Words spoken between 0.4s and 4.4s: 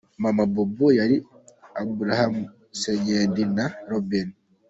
Bobo ya IbrahimaSeydi & Robin.